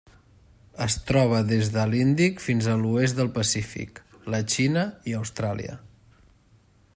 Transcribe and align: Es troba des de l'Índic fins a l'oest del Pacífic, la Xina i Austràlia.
Es 0.85 0.93
troba 1.09 1.41
des 1.49 1.69
de 1.75 1.83
l'Índic 1.91 2.41
fins 2.45 2.69
a 2.73 2.77
l'oest 2.85 3.19
del 3.19 3.29
Pacífic, 3.35 4.01
la 4.37 4.41
Xina 4.55 4.87
i 5.13 5.15
Austràlia. 5.21 5.77